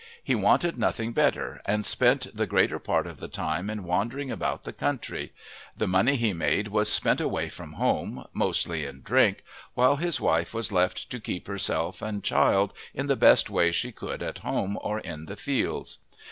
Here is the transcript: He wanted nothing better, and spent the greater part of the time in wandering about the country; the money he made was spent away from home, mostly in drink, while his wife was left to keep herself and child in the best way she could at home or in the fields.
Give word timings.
He 0.23 0.33
wanted 0.33 0.79
nothing 0.79 1.11
better, 1.11 1.61
and 1.63 1.85
spent 1.85 2.35
the 2.35 2.47
greater 2.47 2.79
part 2.79 3.05
of 3.05 3.19
the 3.19 3.27
time 3.27 3.69
in 3.69 3.83
wandering 3.83 4.31
about 4.31 4.63
the 4.63 4.73
country; 4.73 5.31
the 5.77 5.85
money 5.85 6.15
he 6.15 6.33
made 6.33 6.69
was 6.69 6.91
spent 6.91 7.21
away 7.21 7.49
from 7.49 7.73
home, 7.73 8.25
mostly 8.33 8.83
in 8.83 9.01
drink, 9.03 9.43
while 9.75 9.97
his 9.97 10.19
wife 10.19 10.55
was 10.55 10.71
left 10.71 11.11
to 11.11 11.19
keep 11.19 11.45
herself 11.45 12.01
and 12.01 12.23
child 12.23 12.73
in 12.95 13.05
the 13.05 13.15
best 13.15 13.47
way 13.51 13.71
she 13.71 13.91
could 13.91 14.23
at 14.23 14.39
home 14.39 14.75
or 14.81 14.97
in 15.01 15.25
the 15.27 15.35
fields. 15.37 15.99